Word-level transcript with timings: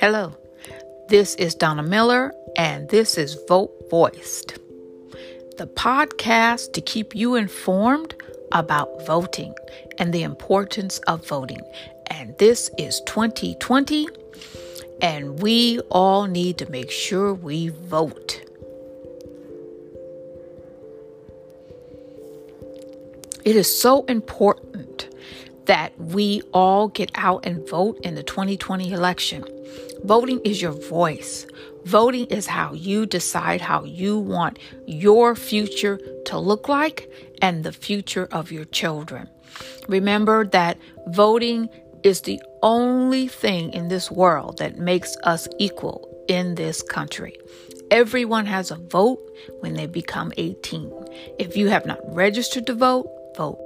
Hello, 0.00 0.34
this 1.10 1.34
is 1.34 1.54
Donna 1.54 1.82
Miller, 1.82 2.32
and 2.56 2.88
this 2.88 3.18
is 3.18 3.36
Vote 3.46 3.70
Voiced, 3.90 4.54
the 5.58 5.66
podcast 5.66 6.72
to 6.72 6.80
keep 6.80 7.14
you 7.14 7.34
informed 7.34 8.14
about 8.50 9.04
voting 9.04 9.54
and 9.98 10.10
the 10.10 10.22
importance 10.22 11.00
of 11.00 11.28
voting. 11.28 11.60
And 12.06 12.34
this 12.38 12.70
is 12.78 13.02
2020, 13.02 14.08
and 15.02 15.38
we 15.42 15.80
all 15.90 16.24
need 16.24 16.56
to 16.56 16.70
make 16.70 16.90
sure 16.90 17.34
we 17.34 17.68
vote. 17.68 18.40
It 23.44 23.54
is 23.54 23.78
so 23.78 24.06
important 24.06 24.89
that 25.66 25.98
we 25.98 26.42
all 26.52 26.88
get 26.88 27.10
out 27.14 27.46
and 27.46 27.68
vote 27.68 27.98
in 28.02 28.14
the 28.14 28.22
2020 28.22 28.92
election. 28.92 29.44
Voting 30.04 30.40
is 30.44 30.60
your 30.60 30.72
voice. 30.72 31.46
Voting 31.84 32.26
is 32.26 32.46
how 32.46 32.72
you 32.72 33.06
decide 33.06 33.60
how 33.60 33.84
you 33.84 34.18
want 34.18 34.58
your 34.86 35.34
future 35.34 35.98
to 36.26 36.38
look 36.38 36.68
like 36.68 37.10
and 37.42 37.64
the 37.64 37.72
future 37.72 38.28
of 38.32 38.52
your 38.52 38.64
children. 38.66 39.28
Remember 39.88 40.46
that 40.46 40.78
voting 41.08 41.68
is 42.02 42.22
the 42.22 42.40
only 42.62 43.28
thing 43.28 43.72
in 43.72 43.88
this 43.88 44.10
world 44.10 44.58
that 44.58 44.78
makes 44.78 45.16
us 45.24 45.48
equal 45.58 46.08
in 46.28 46.54
this 46.54 46.82
country. 46.82 47.36
Everyone 47.90 48.46
has 48.46 48.70
a 48.70 48.76
vote 48.76 49.20
when 49.60 49.74
they 49.74 49.86
become 49.86 50.32
18. 50.36 50.92
If 51.38 51.56
you 51.56 51.68
have 51.68 51.86
not 51.86 51.98
registered 52.14 52.66
to 52.68 52.74
vote, 52.74 53.08
vote 53.36 53.58